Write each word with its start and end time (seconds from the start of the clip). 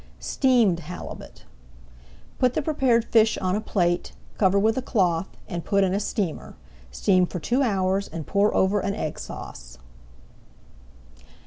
STEAMED 0.19 0.79
HALIBUT 0.79 1.43
Put 2.39 2.55
the 2.55 2.63
prepared 2.63 3.05
fish 3.05 3.37
on 3.37 3.55
a 3.55 3.61
plate, 3.61 4.13
cover 4.39 4.57
with 4.57 4.75
a 4.75 4.81
cloth, 4.81 5.27
and 5.47 5.63
put 5.63 5.83
in 5.83 5.93
a 5.93 5.99
steamer. 5.99 6.55
Steam 6.89 7.27
for 7.27 7.39
two 7.39 7.61
hours 7.61 8.07
and 8.07 8.25
pour 8.25 8.51
over 8.55 8.79
an 8.79 8.95
Egg 8.95 9.19
Sauce. 9.19 9.77